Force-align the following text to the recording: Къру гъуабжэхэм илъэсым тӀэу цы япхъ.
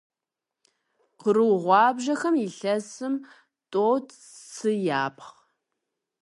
Къру 1.19 1.49
гъуабжэхэм 1.63 2.35
илъэсым 2.45 3.13
тӀэу 3.71 3.95
цы 4.53 4.71
япхъ. 5.03 5.31